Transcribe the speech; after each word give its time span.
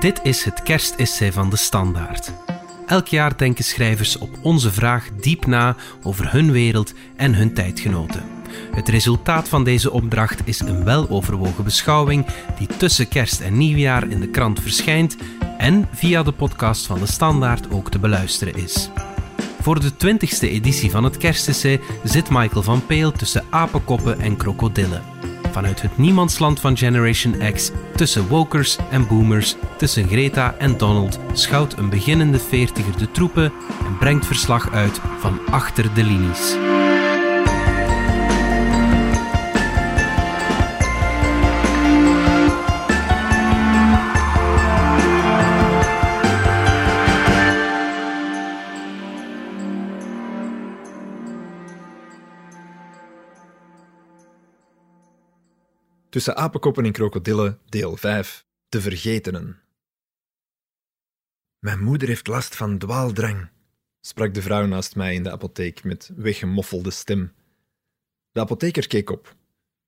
Dit 0.00 0.20
is 0.22 0.44
het 0.44 0.62
kerstessay 0.62 1.32
van 1.32 1.50
de 1.50 1.56
Standaard. 1.56 2.32
Elk 2.86 3.06
jaar 3.06 3.36
denken 3.36 3.64
schrijvers 3.64 4.18
op 4.18 4.38
onze 4.42 4.72
vraag 4.72 5.08
diep 5.20 5.46
na 5.46 5.76
over 6.02 6.32
hun 6.32 6.52
wereld 6.52 6.94
en 7.16 7.34
hun 7.34 7.54
tijdgenoten. 7.54 8.22
Het 8.74 8.88
resultaat 8.88 9.48
van 9.48 9.64
deze 9.64 9.90
opdracht 9.90 10.40
is 10.44 10.60
een 10.60 10.84
weloverwogen 10.84 11.64
beschouwing 11.64 12.26
die 12.58 12.66
tussen 12.66 13.08
kerst 13.08 13.40
en 13.40 13.56
nieuwjaar 13.56 14.08
in 14.08 14.20
de 14.20 14.28
krant 14.28 14.60
verschijnt 14.60 15.16
en 15.58 15.88
via 15.92 16.22
de 16.22 16.32
podcast 16.32 16.86
van 16.86 16.98
de 16.98 17.06
Standaard 17.06 17.70
ook 17.70 17.90
te 17.90 17.98
beluisteren 17.98 18.54
is. 18.54 18.90
Voor 19.60 19.80
de 19.80 19.96
twintigste 19.96 20.48
editie 20.48 20.90
van 20.90 21.04
het 21.04 21.16
kerstessay 21.16 21.80
zit 22.04 22.30
Michael 22.30 22.62
van 22.62 22.86
Peel 22.86 23.12
tussen 23.12 23.44
apenkoppen 23.50 24.20
en 24.20 24.36
krokodillen. 24.36 25.02
Vanuit 25.50 25.82
het 25.82 25.98
niemandsland 25.98 26.60
van 26.60 26.76
Generation 26.76 27.34
X, 27.52 27.70
tussen 27.96 28.28
wokers 28.28 28.78
en 28.90 29.06
boomers, 29.06 29.56
tussen 29.76 30.08
Greta 30.08 30.54
en 30.58 30.76
Donald, 30.78 31.18
schouwt 31.32 31.78
een 31.78 31.90
beginnende 31.90 32.38
veertiger 32.38 32.98
de 32.98 33.10
troepen 33.10 33.52
en 33.86 33.98
brengt 33.98 34.26
verslag 34.26 34.72
uit 34.72 35.00
van 35.18 35.40
achter 35.50 35.94
de 35.94 36.04
linies. 36.04 36.56
Tussen 56.10 56.36
apenkoppen 56.36 56.84
en 56.84 56.92
krokodillen, 56.92 57.58
deel 57.68 57.96
5. 57.96 58.44
De 58.68 58.80
vergetenen. 58.80 59.60
Mijn 61.58 61.82
moeder 61.82 62.08
heeft 62.08 62.26
last 62.26 62.56
van 62.56 62.78
dwaaldrang, 62.78 63.48
sprak 64.00 64.34
de 64.34 64.42
vrouw 64.42 64.66
naast 64.66 64.96
mij 64.96 65.14
in 65.14 65.22
de 65.22 65.30
apotheek 65.30 65.84
met 65.84 66.10
weggemoffelde 66.16 66.90
stem. 66.90 67.32
De 68.32 68.40
apotheker 68.40 68.86
keek 68.86 69.10
op. 69.10 69.36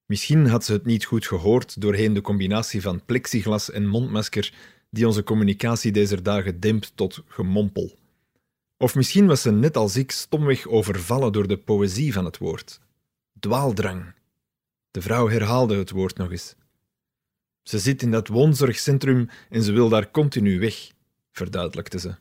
Misschien 0.06 0.46
had 0.46 0.64
ze 0.64 0.72
het 0.72 0.84
niet 0.84 1.04
goed 1.04 1.26
gehoord 1.26 1.80
doorheen 1.80 2.14
de 2.14 2.20
combinatie 2.20 2.82
van 2.82 3.04
plexiglas 3.04 3.70
en 3.70 3.86
mondmasker 3.86 4.54
die 4.90 5.06
onze 5.06 5.22
communicatie 5.22 5.92
deze 5.92 6.22
dagen 6.22 6.60
dempt 6.60 6.92
tot 6.96 7.22
gemompel. 7.26 7.98
Of 8.76 8.94
misschien 8.94 9.26
was 9.26 9.42
ze 9.42 9.52
net 9.52 9.76
als 9.76 9.96
ik 9.96 10.10
stomweg 10.10 10.66
overvallen 10.66 11.32
door 11.32 11.48
de 11.48 11.58
poëzie 11.58 12.12
van 12.12 12.24
het 12.24 12.38
woord. 12.38 12.80
Dwaaldrang. 13.40 14.20
De 14.92 15.02
vrouw 15.02 15.28
herhaalde 15.28 15.76
het 15.76 15.90
woord 15.90 16.16
nog 16.16 16.30
eens. 16.30 16.54
Ze 17.62 17.78
zit 17.78 18.02
in 18.02 18.10
dat 18.10 18.28
woonzorgcentrum 18.28 19.28
en 19.50 19.62
ze 19.62 19.72
wil 19.72 19.88
daar 19.88 20.10
continu 20.10 20.60
weg, 20.60 20.90
verduidelijkte 21.30 21.98
ze. 21.98 22.14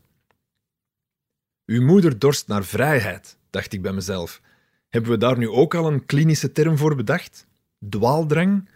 Uw 1.66 1.82
moeder 1.82 2.18
dorst 2.18 2.48
naar 2.48 2.64
vrijheid, 2.64 3.38
dacht 3.50 3.72
ik 3.72 3.82
bij 3.82 3.92
mezelf. 3.92 4.40
Hebben 4.88 5.10
we 5.10 5.16
daar 5.16 5.38
nu 5.38 5.48
ook 5.48 5.74
al 5.74 5.86
een 5.86 6.06
klinische 6.06 6.52
term 6.52 6.78
voor 6.78 6.96
bedacht? 6.96 7.46
Dwaaldrang? 7.88 8.68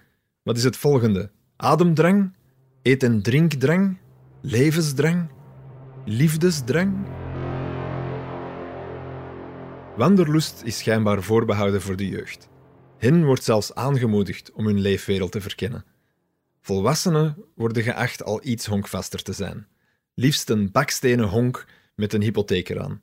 Wat 0.43 0.57
is 0.57 0.65
het 0.65 0.77
volgende? 0.77 1.31
Ademdrang? 1.57 2.33
Eet- 2.83 3.03
en 3.03 3.23
drinkdrang? 3.23 3.99
Levensdrang? 4.41 5.31
Liefdesdrang? 6.05 7.07
Wanderlust 9.97 10.63
is 10.63 10.79
schijnbaar 10.79 11.23
voorbehouden 11.23 11.83
voor 11.83 11.97
de 11.97 12.09
jeugd. 12.09 12.49
Hen 12.99 13.25
wordt 13.25 13.45
zelfs 13.45 13.75
aangemoedigd 13.75 14.53
om 14.53 14.67
hun 14.67 14.81
leefwereld 14.81 15.33
te 15.33 15.41
verkennen. 15.41 15.85
Volwassenen 16.61 17.37
worden 17.55 17.83
geacht 17.83 18.25
al 18.25 18.41
iets 18.45 18.67
honkvaster 18.67 19.23
te 19.23 19.33
zijn. 19.33 19.67
Liefst 20.15 20.51
een 20.51 20.71
bakstenen 20.71 21.29
honk 21.29 21.67
met 21.95 22.13
een 22.13 22.23
hypotheek 22.23 22.69
eraan. 22.69 23.03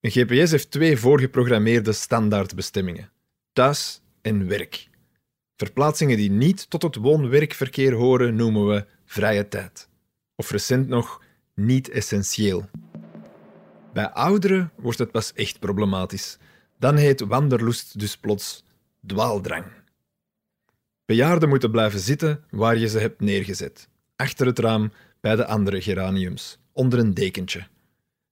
Een 0.00 0.10
GPS 0.10 0.50
heeft 0.50 0.70
twee 0.70 0.96
voorgeprogrammeerde 0.96 1.92
standaardbestemmingen: 1.92 3.12
thuis 3.52 4.00
en 4.22 4.48
werk. 4.48 4.88
Verplaatsingen 5.56 6.16
die 6.16 6.30
niet 6.30 6.70
tot 6.70 6.82
het 6.82 6.96
woon-werkverkeer 6.96 7.92
horen 7.92 8.36
noemen 8.36 8.66
we 8.66 8.86
vrije 9.04 9.48
tijd. 9.48 9.88
Of 10.34 10.50
recent 10.50 10.88
nog 10.88 11.22
niet 11.54 11.88
essentieel. 11.88 12.68
Bij 13.92 14.10
ouderen 14.10 14.72
wordt 14.76 14.98
het 14.98 15.10
pas 15.10 15.32
echt 15.32 15.58
problematisch. 15.58 16.38
Dan 16.78 16.96
heet 16.96 17.20
wanderlust 17.20 17.98
dus 17.98 18.16
plots 18.16 18.64
dwaaldrang. 19.06 19.64
Bejaarden 21.04 21.48
moeten 21.48 21.70
blijven 21.70 22.00
zitten 22.00 22.44
waar 22.50 22.76
je 22.76 22.88
ze 22.88 22.98
hebt 22.98 23.20
neergezet. 23.20 23.88
Achter 24.16 24.46
het 24.46 24.58
raam 24.58 24.92
bij 25.20 25.36
de 25.36 25.46
andere 25.46 25.80
geraniums, 25.80 26.58
onder 26.72 26.98
een 26.98 27.14
dekentje. 27.14 27.66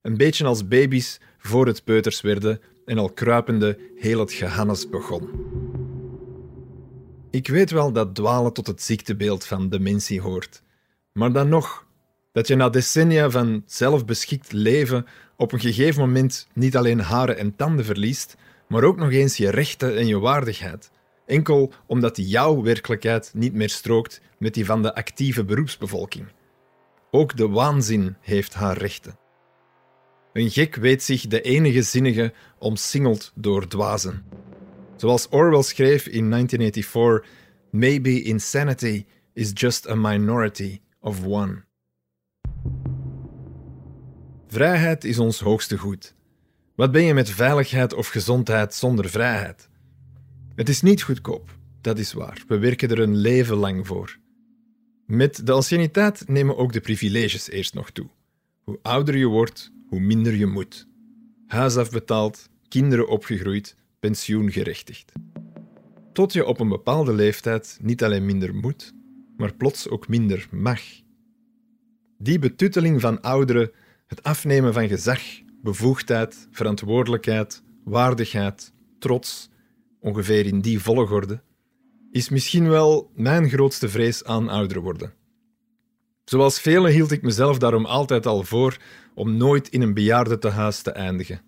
Een 0.01 0.17
beetje 0.17 0.45
als 0.45 0.69
baby's 0.69 1.21
voor 1.39 1.67
het 1.67 1.85
peuters 1.85 2.21
werden 2.21 2.61
en 2.85 2.99
al 2.99 3.11
kruipende 3.11 3.79
heel 3.97 4.21
het 4.21 4.33
gehannes 4.33 4.89
begon. 4.89 5.29
Ik 7.31 7.49
weet 7.49 7.71
wel 7.71 7.93
dat 7.93 8.15
dwalen 8.15 8.53
tot 8.53 8.67
het 8.67 8.83
ziektebeeld 8.83 9.45
van 9.45 9.69
dementie 9.69 10.21
hoort. 10.21 10.63
Maar 11.13 11.33
dan 11.33 11.49
nog, 11.49 11.87
dat 12.33 12.47
je 12.47 12.55
na 12.55 12.69
decennia 12.69 13.31
van 13.31 13.63
zelfbeschikt 13.67 14.53
leven 14.53 15.07
op 15.37 15.53
een 15.53 15.61
gegeven 15.61 16.01
moment 16.01 16.49
niet 16.53 16.77
alleen 16.77 17.01
haren 17.01 17.39
en 17.39 17.57
tanden 17.57 17.85
verliest, 17.85 18.37
maar 18.75 18.85
ook 18.85 18.97
nog 18.97 19.11
eens 19.11 19.37
je 19.37 19.51
rechten 19.51 19.97
en 19.97 20.07
je 20.07 20.19
waardigheid. 20.19 20.91
Enkel 21.27 21.73
omdat 21.87 22.17
jouw 22.17 22.63
werkelijkheid 22.63 23.31
niet 23.35 23.55
meer 23.55 23.71
strookt 23.71 24.21
met 24.39 24.55
die 24.55 24.65
van 24.65 24.83
de 24.83 24.95
actieve 24.95 25.45
beroepsbevolking. 25.45 26.27
Ook 27.11 27.37
de 27.37 27.49
waanzin 27.49 28.17
heeft 28.21 28.55
haar 28.55 28.77
rechten. 28.77 29.19
Een 30.33 30.51
gek 30.51 30.75
weet 30.75 31.03
zich 31.03 31.27
de 31.27 31.41
enige 31.41 31.83
zinnige 31.83 32.33
omsingeld 32.59 33.33
door 33.35 33.67
dwazen. 33.67 34.25
Zoals 34.97 35.29
Orwell 35.29 35.63
schreef 35.63 36.07
in 36.07 36.31
1984: 36.31 37.31
Maybe 37.71 38.23
insanity 38.23 39.05
is 39.33 39.51
just 39.55 39.89
a 39.89 39.95
minority 39.95 40.81
of 41.01 41.27
one. 41.27 41.65
Vrijheid 44.47 45.05
is 45.05 45.19
ons 45.19 45.41
hoogste 45.41 45.79
goed. 45.79 46.15
Wat 46.75 46.93
ben 46.93 47.03
je 47.03 47.15
met 47.15 47.31
veiligheid 47.31 47.95
of 47.95 48.09
gezondheid 48.09 48.75
zonder 48.75 49.09
vrijheid? 49.09 49.69
Het 50.55 50.69
is 50.69 50.83
niet 50.83 51.03
goedkoop, 51.03 51.59
dat 51.81 51.99
is 51.99 52.13
waar. 52.13 52.45
We 52.49 52.59
werken 52.59 52.91
er 52.91 52.99
een 52.99 53.17
leven 53.17 53.57
lang 53.57 53.87
voor. 53.87 54.19
Met 55.07 55.47
de 55.47 55.53
anciëniteit 55.53 56.29
nemen 56.29 56.57
ook 56.57 56.73
de 56.73 56.81
privileges 56.81 57.51
eerst 57.51 57.75
nog 57.75 57.91
toe. 57.91 58.09
Hoe 58.63 58.79
ouder 58.83 59.17
je 59.17 59.27
wordt, 59.27 59.73
hoe 59.89 60.01
minder 60.01 60.35
je 60.35 60.47
moet. 60.47 60.87
Huis 61.47 61.77
afbetaald, 61.77 62.49
kinderen 62.69 63.09
opgegroeid, 63.09 63.77
pensioen 64.01 64.53
gerechtigd. 64.53 65.13
Tot 66.13 66.33
je 66.33 66.47
op 66.47 66.61
een 66.61 66.69
bepaalde 66.69 67.13
leeftijd 67.13 67.79
niet 67.83 68.05
alleen 68.05 68.27
minder 68.27 68.55
moet, 68.55 68.95
maar 69.37 69.55
plots 69.55 69.89
ook 69.89 70.09
minder 70.09 70.49
mag. 70.51 70.81
Die 72.19 72.39
betutteling 72.39 73.01
van 73.01 73.21
ouderen, 73.21 73.71
het 74.07 74.23
afnemen 74.23 74.73
van 74.73 74.89
gezag, 74.89 75.21
bevoegdheid, 75.65 76.49
verantwoordelijkheid, 76.51 77.63
waardigheid, 77.85 78.73
trots, 78.99 79.51
ongeveer 80.01 80.47
in 80.47 80.61
die 80.61 80.81
volgorde, 80.81 81.43
is 82.11 82.29
misschien 82.29 82.69
wel 82.69 83.11
mijn 83.15 83.49
grootste 83.49 83.89
vrees 83.89 84.25
aan 84.25 84.49
ouder 84.49 84.81
worden. 84.81 85.13
Zoals 86.25 86.61
velen 86.61 86.93
hield 86.93 87.11
ik 87.11 87.23
mezelf 87.23 87.59
daarom 87.59 87.85
altijd 87.85 88.27
al 88.27 88.43
voor 88.43 88.77
om 89.15 89.37
nooit 89.37 89.69
in 89.69 89.83
een 89.83 89.95
bejaardentehuis 89.95 90.83
te 90.83 90.91
eindigen. 90.91 91.41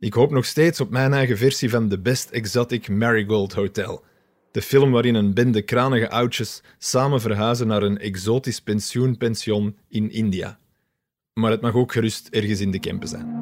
Ik 0.00 0.12
hoop 0.12 0.30
nog 0.30 0.44
steeds 0.44 0.80
op 0.80 0.90
mijn 0.90 1.12
eigen 1.12 1.36
versie 1.36 1.70
van 1.70 1.88
The 1.88 1.98
Best 1.98 2.30
Exotic 2.30 2.88
Marigold 2.88 3.52
Hotel, 3.52 4.04
de 4.52 4.62
film 4.62 4.90
waarin 4.90 5.14
een 5.14 5.34
bende 5.34 5.62
kranige 5.62 6.10
oudjes 6.10 6.62
samen 6.78 7.20
verhuizen 7.20 7.66
naar 7.66 7.82
een 7.82 7.98
exotisch 7.98 8.60
pensioenpension 8.60 9.76
in 9.88 10.10
India 10.10 10.60
maar 11.34 11.50
het 11.50 11.60
mag 11.60 11.74
ook 11.74 11.92
gerust 11.92 12.28
ergens 12.28 12.60
in 12.60 12.70
de 12.70 12.80
Kempen 12.80 13.08
zijn. 13.08 13.40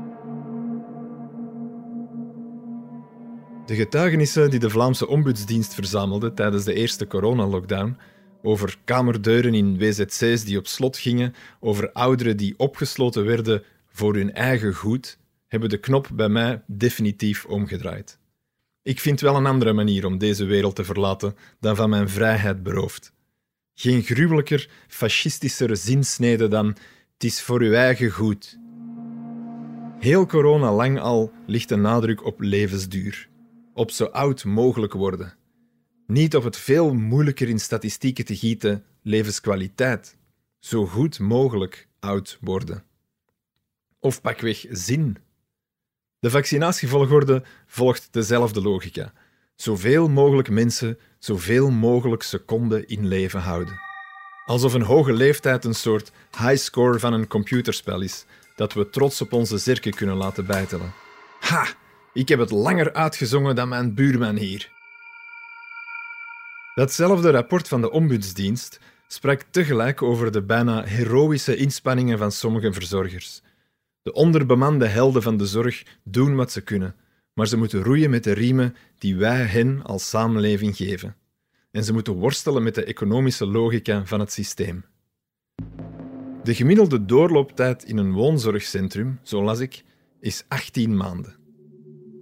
De 3.66 3.74
getuigenissen 3.74 4.50
die 4.50 4.58
de 4.58 4.70
Vlaamse 4.70 5.08
Ombudsdienst 5.08 5.74
verzamelde 5.74 6.34
tijdens 6.34 6.64
de 6.64 6.74
eerste 6.74 7.06
coronalockdown 7.06 7.96
over 8.42 8.76
kamerdeuren 8.84 9.54
in 9.54 9.78
WZC's 9.78 10.44
die 10.44 10.58
op 10.58 10.66
slot 10.66 10.96
gingen, 10.96 11.34
over 11.60 11.92
ouderen 11.92 12.36
die 12.36 12.54
opgesloten 12.56 13.24
werden 13.24 13.62
voor 13.88 14.14
hun 14.14 14.32
eigen 14.32 14.74
goed, 14.74 15.18
hebben 15.46 15.68
de 15.68 15.78
knop 15.78 16.08
bij 16.12 16.28
mij 16.28 16.62
definitief 16.66 17.44
omgedraaid. 17.44 18.18
Ik 18.82 19.00
vind 19.00 19.20
wel 19.20 19.36
een 19.36 19.46
andere 19.46 19.72
manier 19.72 20.06
om 20.06 20.18
deze 20.18 20.44
wereld 20.44 20.76
te 20.76 20.84
verlaten 20.84 21.36
dan 21.60 21.76
van 21.76 21.90
mijn 21.90 22.08
vrijheid 22.08 22.62
beroofd. 22.62 23.12
Geen 23.74 24.02
gruwelijker, 24.02 24.68
fascistischer 24.88 25.76
zinsnede 25.76 26.48
dan 26.48 26.76
het 27.20 27.30
is 27.30 27.42
voor 27.42 27.60
uw 27.60 27.72
eigen 27.72 28.10
goed. 28.10 28.58
Heel 29.98 30.26
corona 30.26 30.72
lang 30.72 31.00
al 31.00 31.32
ligt 31.46 31.68
de 31.68 31.76
nadruk 31.76 32.24
op 32.24 32.40
levensduur, 32.40 33.28
op 33.74 33.90
zo 33.90 34.04
oud 34.04 34.44
mogelijk 34.44 34.92
worden. 34.92 35.34
Niet 36.06 36.36
op 36.36 36.44
het 36.44 36.56
veel 36.56 36.94
moeilijker 36.94 37.48
in 37.48 37.58
statistieken 37.58 38.24
te 38.24 38.36
gieten 38.36 38.84
levenskwaliteit. 39.02 40.16
zo 40.58 40.86
goed 40.86 41.18
mogelijk 41.18 41.88
oud 41.98 42.38
worden. 42.40 42.84
Of 43.98 44.20
pakweg 44.20 44.66
zin. 44.70 45.16
De 46.18 46.30
vaccinatievolgorde 46.30 47.42
volgt 47.66 48.08
dezelfde 48.12 48.62
logica. 48.62 49.12
Zoveel 49.54 50.08
mogelijk 50.08 50.50
mensen, 50.50 50.98
zoveel 51.18 51.70
mogelijk 51.70 52.22
seconden 52.22 52.88
in 52.88 53.06
leven 53.06 53.40
houden. 53.40 53.89
Alsof 54.50 54.74
een 54.74 54.82
hoge 54.82 55.12
leeftijd 55.12 55.64
een 55.64 55.74
soort 55.74 56.12
highscore 56.38 56.98
van 56.98 57.12
een 57.12 57.26
computerspel 57.26 58.00
is, 58.00 58.24
dat 58.56 58.72
we 58.72 58.90
trots 58.90 59.20
op 59.20 59.32
onze 59.32 59.58
zerken 59.58 59.94
kunnen 59.94 60.16
laten 60.16 60.46
bijtelen. 60.46 60.92
Ha! 61.40 61.66
Ik 62.12 62.28
heb 62.28 62.38
het 62.38 62.50
langer 62.50 62.92
uitgezongen 62.92 63.54
dan 63.54 63.68
mijn 63.68 63.94
buurman 63.94 64.36
hier. 64.36 64.70
Datzelfde 66.74 67.30
rapport 67.30 67.68
van 67.68 67.80
de 67.80 67.90
Ombudsdienst 67.90 68.80
sprak 69.06 69.44
tegelijk 69.50 70.02
over 70.02 70.32
de 70.32 70.42
bijna 70.42 70.84
heroïsche 70.84 71.56
inspanningen 71.56 72.18
van 72.18 72.32
sommige 72.32 72.72
verzorgers. 72.72 73.42
De 74.02 74.12
onderbemande 74.12 74.86
helden 74.86 75.22
van 75.22 75.36
de 75.36 75.46
zorg 75.46 75.82
doen 76.04 76.34
wat 76.34 76.52
ze 76.52 76.60
kunnen, 76.60 76.94
maar 77.34 77.46
ze 77.46 77.56
moeten 77.56 77.82
roeien 77.82 78.10
met 78.10 78.24
de 78.24 78.32
riemen 78.32 78.76
die 78.98 79.16
wij 79.16 79.42
hen 79.42 79.82
als 79.82 80.08
samenleving 80.08 80.76
geven. 80.76 81.16
En 81.70 81.84
ze 81.84 81.92
moeten 81.92 82.14
worstelen 82.14 82.62
met 82.62 82.74
de 82.74 82.84
economische 82.84 83.46
logica 83.46 84.06
van 84.06 84.20
het 84.20 84.32
systeem. 84.32 84.84
De 86.42 86.54
gemiddelde 86.54 87.04
doorlooptijd 87.04 87.84
in 87.84 87.96
een 87.96 88.12
woonzorgcentrum, 88.12 89.18
zo 89.22 89.42
las 89.42 89.60
ik, 89.60 89.84
is 90.20 90.44
18 90.48 90.96
maanden. 90.96 91.36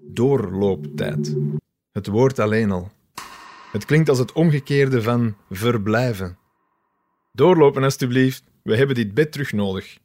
Doorlooptijd. 0.05 1.37
Het 1.93 2.07
woord 2.07 2.39
alleen 2.39 2.71
al. 2.71 2.91
Het 3.73 3.85
klinkt 3.85 4.09
als 4.09 4.19
het 4.19 4.33
omgekeerde 4.33 5.03
van 5.03 5.37
verblijven. 5.51 6.39
Doorlopen 7.33 7.83
alstublieft, 7.83 8.45
we 8.63 8.77
hebben 8.77 8.95
dit 8.95 9.15
bed 9.15 9.33
terug 9.33 9.53
nodig. 9.53 9.99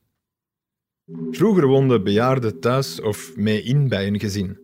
Vroeger 1.31 1.67
woonden 1.67 2.03
bejaarden 2.03 2.59
thuis 2.59 3.01
of 3.01 3.35
mee 3.35 3.61
in 3.61 3.87
bij 3.87 4.07
een 4.07 4.19
gezin. 4.19 4.59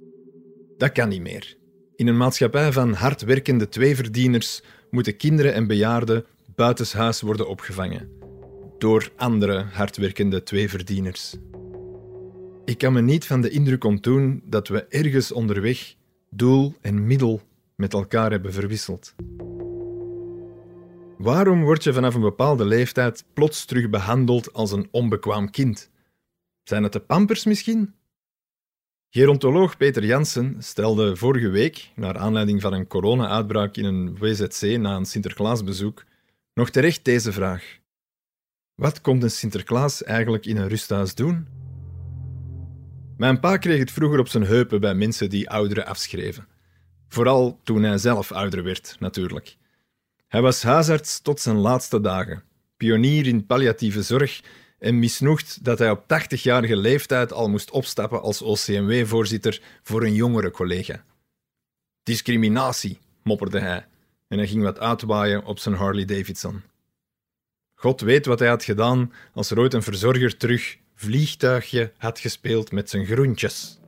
Dat 0.78 0.92
kan 0.92 1.10
niet 1.10 1.22
meer. 1.22 1.59
In 2.00 2.08
een 2.08 2.18
maatschappij 2.18 2.72
van 2.72 2.94
hardwerkende 2.94 3.70
tweeverdieners 3.70 4.62
moeten 4.90 5.18
kinderen 5.18 5.54
en 5.54 5.68
bejaarden 5.68 6.26
buitenshuis 6.56 7.22
worden 7.22 7.48
opgevangen. 7.48 8.10
Door 8.78 9.12
andere 9.16 9.64
hardwerkende 9.64 10.44
tweeverdieners. 10.44 11.36
Ik 12.66 12.78
kan 12.78 12.94
me 12.94 13.02
niet 13.02 13.26
van 13.26 13.42
de 13.42 13.50
indruk 13.50 13.84
ontdoen 13.84 14.42
dat 14.46 14.68
we 14.68 14.86
ergens 14.86 15.32
onderweg 15.32 15.96
doel 16.30 16.74
en 16.82 17.08
middel 17.08 17.42
met 17.76 17.94
elkaar 17.94 18.32
hebben 18.32 18.54
verwisseld. 18.54 19.16
Waarom 21.18 21.64
word 21.64 21.84
je 21.84 21.94
vanaf 21.94 22.16
een 22.16 22.22
bepaalde 22.22 22.66
leeftijd 22.66 23.24
plots 23.34 23.66
terug 23.66 23.90
behandeld 23.90 24.54
als 24.54 24.72
een 24.72 24.88
onbekwaam 24.92 25.50
kind? 25.50 25.90
Zijn 26.64 26.84
het 26.84 26.94
de 26.94 27.00
pampers 27.00 27.46
misschien? 27.46 27.94
Gerontoloog 29.12 29.78
Peter 29.78 30.06
Jansen 30.06 30.56
stelde 30.60 31.16
vorige 31.16 31.50
week, 31.50 31.92
naar 31.96 32.18
aanleiding 32.18 32.62
van 32.62 32.74
een 32.74 32.88
corona-uitbraak 32.88 33.76
in 33.76 33.86
een 33.86 34.18
WZC 34.18 34.78
na 34.78 34.96
een 34.96 35.06
Sinterklaasbezoek, 35.06 36.06
nog 36.54 36.70
terecht 36.70 37.06
deze 37.06 37.32
vraag. 37.32 37.78
Wat 38.76 39.02
komt 39.02 39.24
een 39.24 39.32
Sinterklaas 39.32 40.04
eigenlijk 40.04 40.46
in 40.46 40.58
een 40.58 40.68
rusthuis 40.68 41.16
doen? 41.16 41.48
Mijn 43.18 43.40
pa 43.40 43.58
kreeg 43.58 43.80
het 43.80 43.92
vroeger 43.92 44.20
op 44.20 44.28
zijn 44.28 44.44
heupen 44.44 44.82
bij 44.82 44.94
mensen 44.94 45.30
die 45.30 45.50
ouderen 45.50 45.86
afschreven. 45.86 46.48
Vooral 47.08 47.60
toen 47.64 47.84
hij 47.84 47.98
zelf 47.98 48.32
ouder 48.32 48.64
werd, 48.64 48.96
natuurlijk. 49.00 49.58
Hij 50.28 50.42
was 50.42 50.64
huisarts 50.64 51.22
tot 51.22 51.40
zijn 51.40 51.58
laatste 51.58 52.02
dagen, 52.02 52.44
pionier 52.78 53.28
in 53.28 53.46
palliatieve 53.46 54.02
zorg 54.02 54.42
en 54.80 55.00
misnoegd 55.00 55.64
dat 55.64 55.80
hij 55.80 55.90
op 55.90 56.04
80-jarige 56.04 56.76
leeftijd 56.76 57.34
al 57.34 57.50
moest 57.50 57.72
opstappen 57.72 58.22
als 58.22 58.42
OCMW-voorzitter 58.42 59.62
voor 59.84 60.04
een 60.04 60.14
jongere 60.14 60.52
collega. 60.52 61.04
Discriminatie, 62.04 63.00
mopperde 63.24 63.60
hij, 63.60 63.86
en 64.28 64.38
hij 64.38 64.48
ging 64.48 64.64
wat 64.64 64.80
uitwaaien 64.80 65.46
op 65.46 65.60
zijn 65.60 65.76
Harley 65.76 66.06
Davidson. 66.06 66.62
God 67.76 68.02
weet 68.02 68.26
wat 68.26 68.40
hij 68.40 68.48
had 68.48 68.64
gedaan 68.64 69.14
als 69.34 69.52
er 69.52 69.60
ooit 69.60 69.74
een 69.74 69.84
verzorger 69.84 70.38
terug 70.38 70.78
vliegtuigje 70.96 71.94
had 71.98 72.20
gespeeld 72.20 72.72
met 72.72 72.90
zijn 72.90 73.06
groentjes. 73.06 73.80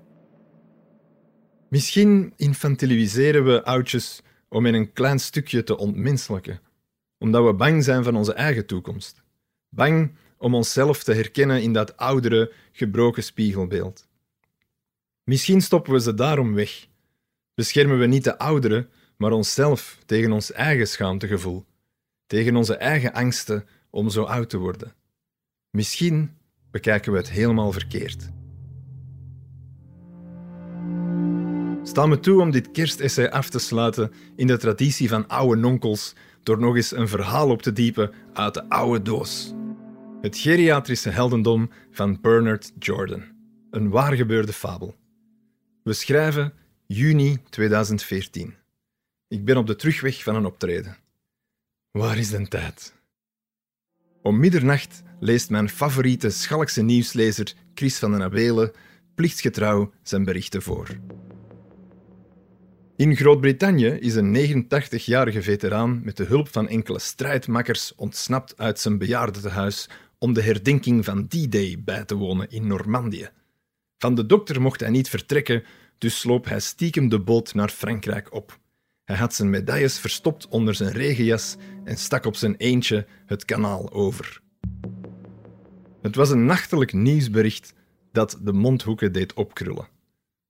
Misschien 1.70 2.34
infantiliseren 2.36 3.46
we 3.46 3.64
oudjes 3.64 4.22
om 4.50 4.66
in 4.66 4.74
een 4.74 4.94
klein 4.94 5.20
stukje 5.20 5.64
te 5.64 5.78
ontmenselijken, 5.78 6.60
omdat 7.18 7.46
we 7.46 7.54
bang 7.54 7.84
zijn 7.84 8.04
van 8.04 8.16
onze 8.16 8.34
eigen 8.34 8.66
toekomst. 8.66 9.22
Bang 9.70 10.12
om 10.42 10.56
onszelf 10.56 11.04
te 11.04 11.14
herkennen 11.14 11.62
in 11.62 11.74
dat 11.74 11.98
oudere, 11.98 12.52
gebroken 12.72 13.24
spiegelbeeld. 13.24 14.08
Misschien 15.24 15.62
stoppen 15.62 15.94
we 15.94 16.02
ze 16.02 16.14
daarom 16.14 16.54
weg. 16.54 16.88
Beschermen 17.54 18.00
we 18.00 18.06
niet 18.06 18.24
de 18.24 18.38
ouderen, 18.38 18.90
maar 19.18 19.32
onszelf 19.32 19.98
tegen 20.06 20.32
ons 20.32 20.52
eigen 20.52 20.88
schaamtegevoel, 20.88 21.66
tegen 22.28 22.56
onze 22.56 22.76
eigen 22.76 23.14
angsten 23.14 23.68
om 23.90 24.10
zo 24.10 24.24
oud 24.24 24.50
te 24.50 24.58
worden. 24.58 24.94
Misschien 25.70 26.38
bekijken 26.72 27.12
we 27.12 27.18
het 27.18 27.30
helemaal 27.30 27.72
verkeerd. 27.72 28.30
Sta 31.84 32.06
me 32.06 32.20
toe 32.20 32.42
om 32.42 32.52
dit 32.52 32.72
kerstessay 32.72 33.28
af 33.28 33.50
te 33.50 33.60
sluiten 33.60 34.12
in 34.36 34.48
de 34.48 34.58
traditie 34.58 35.10
van 35.10 35.28
oude 35.28 35.62
nonkels 35.62 36.16
door 36.44 36.60
nog 36.60 36.76
eens 36.76 36.96
een 36.96 37.08
verhaal 37.08 37.50
op 37.50 37.62
te 37.62 37.74
diepen 37.74 38.12
uit 38.34 38.54
de 38.54 38.70
oude 38.70 39.02
doos. 39.02 39.54
Het 40.22 40.38
geriatrische 40.38 41.10
heldendom 41.10 41.70
van 41.92 42.22
Bernard 42.22 42.72
Jordan. 42.80 43.24
Een 43.72 43.90
waargebeurde 43.90 44.54
fabel. 44.54 44.96
We 45.84 45.94
schrijven 45.94 46.54
juni 46.88 47.38
2014. 47.50 48.56
Ik 49.28 49.46
ben 49.46 49.58
op 49.58 49.68
de 49.68 49.76
terugweg 49.76 50.24
van 50.24 50.36
een 50.36 50.46
optreden. 50.46 50.98
Waar 51.92 52.18
is 52.18 52.30
de 52.30 52.48
tijd? 52.48 52.94
Om 54.22 54.40
middernacht 54.40 55.04
leest 55.20 55.50
mijn 55.50 55.70
favoriete 55.70 56.30
Schalkse 56.30 56.82
nieuwslezer 56.82 57.54
Chris 57.74 58.00
van 58.00 58.12
den 58.12 58.22
Abelen 58.22 58.72
plichtsgetrouw 59.16 59.92
zijn 60.04 60.24
berichten 60.24 60.62
voor. 60.62 60.88
In 62.96 63.16
Groot-Brittannië 63.16 63.88
is 63.88 64.16
een 64.16 64.66
89-jarige 64.66 65.42
veteraan 65.42 66.02
met 66.04 66.18
de 66.18 66.24
hulp 66.24 66.48
van 66.48 66.68
enkele 66.68 67.00
strijdmakkers 67.00 67.96
ontsnapt 67.96 68.58
uit 68.58 68.80
zijn 68.80 68.98
bejaardentehuis 68.98 69.90
om 70.22 70.34
de 70.34 70.42
herdenking 70.42 71.06
van 71.06 71.28
D-Day 71.28 71.82
bij 71.84 72.06
te 72.06 72.16
wonen 72.16 72.50
in 72.50 72.68
Normandië. 72.68 73.30
Van 73.98 74.16
de 74.16 74.26
dokter 74.26 74.62
mocht 74.62 74.80
hij 74.80 74.90
niet 74.90 75.10
vertrekken, 75.10 75.64
dus 75.98 76.20
sloop 76.20 76.46
hij 76.46 76.60
stiekem 76.60 77.10
de 77.10 77.20
boot 77.20 77.54
naar 77.54 77.70
Frankrijk 77.70 78.34
op. 78.34 78.60
Hij 79.04 79.16
had 79.16 79.34
zijn 79.34 79.50
medailles 79.50 80.00
verstopt 80.00 80.48
onder 80.48 80.76
zijn 80.76 80.92
regenjas 80.92 81.56
en 81.84 81.98
stak 81.98 82.26
op 82.26 82.36
zijn 82.36 82.56
eentje 82.56 83.08
het 83.26 83.46
kanaal 83.46 83.92
over. 83.92 84.42
Het 86.02 86.16
was 86.16 86.30
een 86.30 86.46
nachtelijk 86.46 86.94
nieuwsbericht 86.94 87.74
dat 88.12 88.40
de 88.42 88.54
mondhoeken 88.54 89.12
deed 89.12 89.34
opkrullen. 89.34 89.88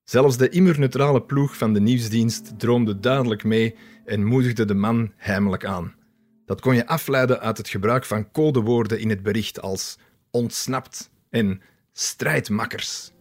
Zelfs 0.03 0.37
de 0.37 0.49
immer 0.49 0.79
neutrale 0.79 1.21
ploeg 1.21 1.57
van 1.57 1.73
de 1.73 1.81
nieuwsdienst 1.81 2.59
droomde 2.59 2.99
duidelijk 2.99 3.43
mee 3.43 3.75
en 4.05 4.25
moedigde 4.25 4.65
de 4.65 4.73
man 4.73 5.11
heimelijk 5.17 5.65
aan. 5.65 5.95
Dat 6.51 6.61
kon 6.61 6.75
je 6.75 6.87
afleiden 6.87 7.39
uit 7.39 7.57
het 7.57 7.69
gebruik 7.69 8.05
van 8.05 8.31
codewoorden 8.31 8.99
in 8.99 9.09
het 9.09 9.23
bericht 9.23 9.61
als 9.61 9.97
ontsnapt 10.31 11.09
en 11.29 11.61
strijdmakkers. 11.93 13.11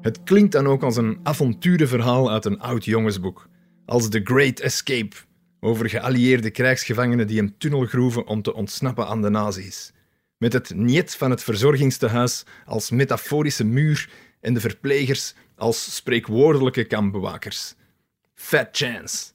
Het 0.00 0.22
klinkt 0.22 0.52
dan 0.52 0.66
ook 0.66 0.82
als 0.82 0.96
een 0.96 1.20
avonturenverhaal 1.22 2.30
uit 2.30 2.44
een 2.44 2.60
oud 2.60 2.84
jongensboek, 2.84 3.48
als 3.86 4.08
The 4.08 4.20
Great 4.24 4.60
Escape, 4.60 5.16
over 5.60 5.88
geallieerde 5.88 6.50
krijgsgevangenen 6.50 7.26
die 7.26 7.40
een 7.40 7.58
tunnel 7.58 7.86
groeven 7.86 8.26
om 8.26 8.42
te 8.42 8.54
ontsnappen 8.54 9.06
aan 9.06 9.22
de 9.22 9.30
nazi's. 9.30 9.92
Met 10.38 10.52
het 10.52 10.74
niet 10.74 11.14
van 11.14 11.30
het 11.30 11.42
verzorgingstehuis 11.42 12.44
als 12.66 12.90
metaforische 12.90 13.64
muur 13.64 14.10
en 14.40 14.54
de 14.54 14.60
verplegers 14.60 15.34
als 15.56 15.94
spreekwoordelijke 15.94 16.84
kampbewakers. 16.84 17.74
Fat 18.34 18.68
chance. 18.72 19.26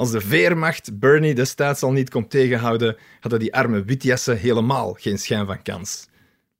Als 0.00 0.10
de 0.10 0.20
veermacht 0.20 0.98
Bernie 0.98 1.34
destijds 1.34 1.82
al 1.82 1.92
niet 1.92 2.10
kon 2.10 2.28
tegenhouden, 2.28 2.96
hadden 3.20 3.40
die 3.40 3.54
arme 3.54 3.84
witjassen 3.84 4.38
helemaal 4.38 4.92
geen 4.92 5.18
schijn 5.18 5.46
van 5.46 5.62
kans. 5.62 6.08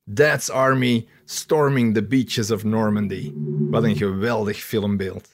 Dad's 0.03 0.49
Army 0.49 1.07
storming 1.25 1.93
the 1.93 2.03
beaches 2.03 2.51
of 2.51 2.63
Normandy. 2.63 3.31
Wat 3.69 3.83
een 3.83 3.95
geweldig 3.95 4.57
filmbeeld. 4.57 5.29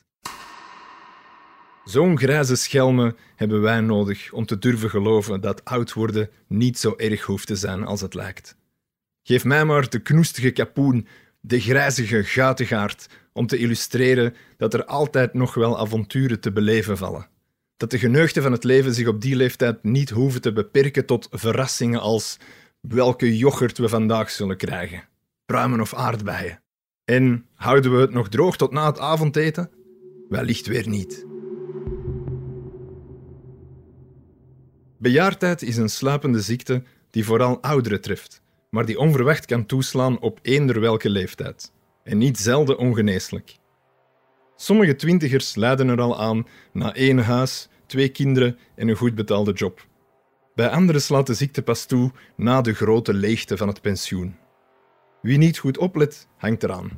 Zo'n 1.84 2.18
grijze 2.18 2.56
schelmen 2.56 3.16
hebben 3.36 3.62
wij 3.62 3.82
nodig 3.82 4.32
om 4.32 4.46
te 4.46 4.58
durven 4.58 4.90
geloven 4.90 5.42
dat 5.42 5.66
oud 5.66 5.94
worden 5.94 6.30
niet 6.48 6.80
zo 6.80 6.94
erg 6.98 7.24
hoeft 7.24 7.48
te 7.48 7.56
zijn 7.56 7.84
als 7.84 8.02
het 8.02 8.14
lijkt. 8.14 8.56
Geef 9.24 9.46
mij 9.46 9.66
maar 9.66 9.90
de 9.90 10.00
knoestige 10.00 10.52
kapoen, 10.52 11.08
de 11.40 11.60
grijzige 11.60 12.24
guitengaard, 12.24 13.08
om 13.34 13.48
te 13.48 13.58
illustreren 13.58 14.36
dat 14.58 14.74
er 14.74 14.86
altijd 14.86 15.34
nog 15.34 15.54
wel 15.54 15.80
avonturen 15.80 16.40
te 16.40 16.52
beleven 16.52 16.98
vallen. 16.98 17.36
Dat 17.78 17.92
de 17.92 18.00
geneugten 18.00 18.44
van 18.44 18.52
het 18.52 18.64
leven 18.64 18.94
zich 18.94 19.08
op 19.08 19.22
die 19.22 19.36
leeftijd 19.36 19.84
niet 19.84 20.10
hoeven 20.10 20.42
te 20.42 20.54
beperken 20.54 21.06
tot 21.06 21.28
verrassingen 21.32 22.00
als 22.00 22.38
welke 22.82 23.38
yoghurt 23.38 23.78
we 23.78 23.90
vandaag 23.90 24.30
zullen 24.30 24.58
krijgen: 24.58 25.04
pruimen 25.46 25.82
of 25.82 25.94
aardbeien. 25.94 26.62
En 27.06 27.46
houden 27.54 27.96
we 27.96 28.02
het 28.02 28.12
nog 28.14 28.30
droog 28.30 28.58
tot 28.58 28.72
na 28.72 28.86
het 28.86 29.00
avondeten? 29.00 29.70
Wellicht 30.30 30.68
weer 30.68 30.88
niet. 30.88 31.26
Bejaardheid 34.98 35.62
is 35.62 35.78
een 35.78 35.90
sluipende 35.90 36.42
ziekte 36.42 36.84
die 37.10 37.26
vooral 37.26 37.62
ouderen 37.62 38.02
treft, 38.02 38.42
maar 38.70 38.86
die 38.86 39.00
onverwacht 39.00 39.46
kan 39.46 39.66
toeslaan 39.66 40.20
op 40.20 40.40
eender 40.42 40.80
welke 40.80 41.10
leeftijd. 41.10 41.72
En 42.04 42.18
niet 42.18 42.38
zelden 42.38 42.78
ongeneeslijk. 42.78 43.58
Sommige 44.60 44.96
twintigers 44.96 45.56
lijden 45.56 45.90
er 45.90 46.02
al 46.02 46.20
aan 46.20 46.48
na 46.74 46.94
één 46.94 47.18
huis, 47.18 47.70
twee 47.86 48.10
kinderen 48.10 48.58
en 48.76 48.88
een 48.88 48.96
goed 48.96 49.16
betaalde 49.16 49.54
job. 49.54 49.86
Bij 50.56 50.70
anderen 50.70 51.02
slaat 51.02 51.28
de 51.28 51.34
ziekte 51.34 51.62
pas 51.62 51.86
toe 51.86 52.12
na 52.36 52.62
de 52.62 52.74
grote 52.74 53.14
leegte 53.14 53.58
van 53.58 53.68
het 53.68 53.82
pensioen. 53.82 54.36
Wie 55.22 55.38
niet 55.38 55.58
goed 55.58 55.78
oplet, 55.78 56.28
hangt 56.38 56.64
eraan. 56.64 56.92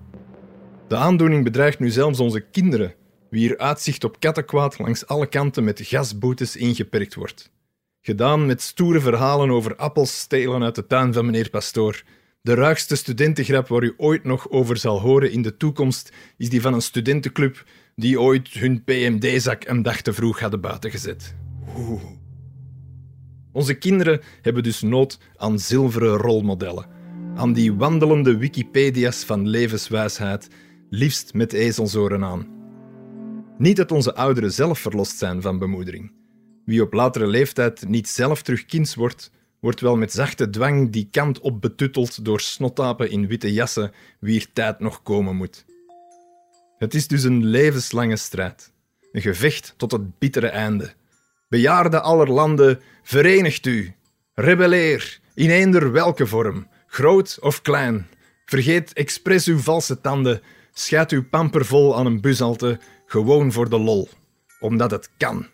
De 0.88 0.96
aandoening 0.96 1.44
bedreigt 1.44 1.80
nu 1.80 1.90
zelfs 1.90 2.20
onze 2.20 2.40
kinderen, 2.40 2.96
wier 3.30 3.58
uitzicht 3.58 4.04
op 4.04 4.20
kattenkwaad 4.20 4.80
langs 4.80 5.08
alle 5.08 5.28
kanten 5.28 5.64
met 5.64 5.82
gasboetes 5.82 6.56
ingeperkt 6.56 7.16
wordt. 7.16 7.52
Gedaan 8.02 8.46
met 8.46 8.62
stoere 8.62 9.00
verhalen 9.00 9.50
over 9.50 9.76
appels 9.76 10.20
stelen 10.20 10.64
uit 10.64 10.76
de 10.76 10.88
tuin 10.88 11.14
van 11.14 11.26
meneer 11.26 11.50
Pastoor. 11.50 12.04
De 12.42 12.54
ruigste 12.54 12.96
studentengrap 12.96 13.68
waar 13.68 13.84
u 13.84 13.94
ooit 13.98 14.24
nog 14.24 14.50
over 14.50 14.78
zal 14.78 15.00
horen 15.00 15.32
in 15.32 15.42
de 15.42 15.58
toekomst 15.58 16.12
is 16.38 16.50
die 16.50 16.62
van 16.62 16.74
een 16.74 16.82
studentenclub 16.82 17.66
die 17.96 18.22
ooit 18.22 18.48
hun 18.48 18.84
PMD-zak 18.84 19.68
een 19.68 19.82
dag 19.82 20.02
te 20.02 20.14
vroeg 20.14 20.40
hadden 20.40 20.62
buitengezet. 20.62 21.36
Oeh. 21.78 22.04
Onze 23.52 23.74
kinderen 23.74 24.22
hebben 24.42 24.64
dus 24.64 24.82
nood 24.82 25.20
aan 25.36 25.60
zilveren 25.60 26.18
rolmodellen, 26.18 26.86
aan 27.36 27.54
die 27.54 27.74
wandelende 27.74 28.38
Wikipedia's 28.38 29.24
van 29.24 29.48
levenswijsheid, 29.48 30.48
liefst 30.90 31.34
met 31.34 31.54
ezelsoren 31.54 32.24
aan. 32.24 32.48
Niet 33.58 33.76
dat 33.76 33.92
onze 33.92 34.16
ouderen 34.16 34.52
zelf 34.52 34.80
verlost 34.80 35.18
zijn 35.18 35.42
van 35.42 35.60
bemoedering. 35.60 36.12
Wie 36.66 36.82
op 36.82 36.94
latere 36.94 37.28
leeftijd 37.28 37.88
niet 37.88 38.08
zelf 38.08 38.42
terug 38.42 38.66
kind 38.66 38.94
wordt, 38.94 39.32
wordt 39.60 39.82
wel 39.82 39.98
met 39.98 40.12
zachte 40.12 40.50
dwang 40.50 40.92
die 40.92 41.08
kant 41.12 41.40
op 41.40 41.62
betutteld 41.62 42.26
door 42.26 42.40
snottapen 42.40 43.10
in 43.12 43.28
witte 43.28 43.54
jassen 43.54 43.92
wier 44.20 44.48
tijd 44.54 44.80
nog 44.80 45.04
komen 45.04 45.36
moet. 45.36 45.66
Het 46.78 46.94
is 46.94 47.08
dus 47.08 47.24
een 47.24 47.46
levenslange 47.46 48.16
strijd. 48.16 48.72
Een 49.12 49.22
gevecht 49.22 49.74
tot 49.78 49.92
het 49.92 50.20
bittere 50.20 50.48
einde. 50.48 50.94
Bejaarden 51.50 52.04
aller 52.04 52.32
landen, 52.32 52.80
verenigt 53.04 53.66
u. 53.66 53.94
Rebelleer, 54.34 55.20
in 55.36 55.50
eender 55.50 55.92
welke 55.92 56.28
vorm, 56.28 56.68
groot 56.88 57.38
of 57.42 57.62
klein. 57.62 58.08
Vergeet 58.46 58.94
expres 58.94 59.48
uw 59.48 59.58
valse 59.58 60.02
tanden, 60.02 60.42
schat 60.74 61.12
uw 61.12 61.24
pamper 61.30 61.66
vol 61.66 61.98
aan 61.98 62.06
een 62.06 62.22
busalte, 62.22 62.80
gewoon 63.06 63.52
voor 63.52 63.70
de 63.70 63.80
lol. 63.80 64.10
Omdat 64.60 64.92
het 64.92 65.10
kan. 65.18 65.48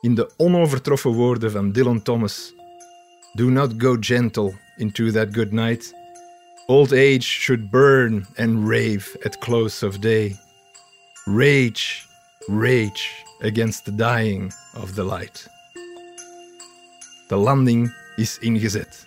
In 0.00 0.14
de 0.14 0.30
onovertroffen 0.36 1.10
woorden 1.10 1.50
van 1.50 1.72
Dylan 1.72 2.02
Thomas. 2.02 2.56
Do 3.38 3.52
not 3.52 3.78
go 3.78 3.96
gentle 3.96 4.52
into 4.78 5.12
that 5.12 5.30
good 5.30 5.52
night. 5.52 5.84
Old 6.68 6.92
age 6.92 7.22
should 7.22 7.70
burn 7.70 8.26
and 8.36 8.66
rave 8.66 9.16
at 9.24 9.40
close 9.40 9.84
of 9.84 10.00
day. 10.00 10.34
Rage, 11.24 12.04
rage 12.48 13.24
against 13.40 13.84
the 13.84 13.92
dying 13.92 14.52
of 14.74 14.96
the 14.96 15.04
light. 15.04 15.46
De 17.28 17.36
landing 17.36 17.92
is 18.16 18.38
ingezet. 18.42 19.06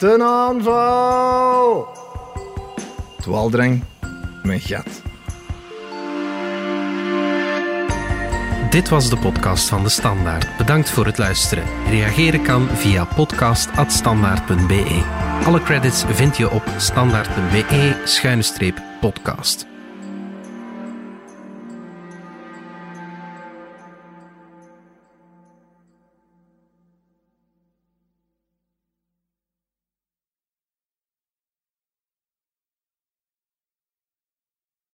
Ten 0.00 0.20
aanval! 0.22 1.86
Dwaaldrang, 3.22 3.84
mijn 4.42 4.60
gat. 4.60 4.99
Dit 8.70 8.88
was 8.88 9.10
de 9.10 9.16
podcast 9.16 9.68
van 9.68 9.82
De 9.82 9.88
Standaard. 9.88 10.56
Bedankt 10.56 10.90
voor 10.90 11.06
het 11.06 11.18
luisteren. 11.18 11.64
Reageren 11.88 12.42
kan 12.42 12.68
via 12.68 13.04
podcast.standaard.be. 13.04 15.02
Alle 15.44 15.62
credits 15.62 16.04
vind 16.04 16.36
je 16.36 16.50
op 16.50 16.62
standaard.be-podcast. 16.76 19.69